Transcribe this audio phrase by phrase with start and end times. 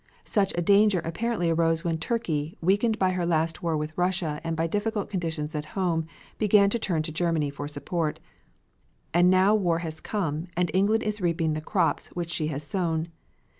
[0.25, 4.57] Such a danger apparently arose when Turkey, weakened by her last war with Russia and
[4.57, 6.07] by difficult conditions at home,
[6.39, 8.19] began to turn to Germany for support.
[9.13, 13.09] And now war has come, and England is reaping the crops which she has sown.